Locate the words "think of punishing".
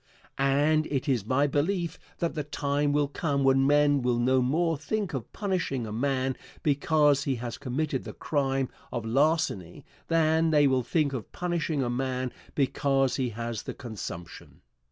4.75-5.85, 10.81-11.83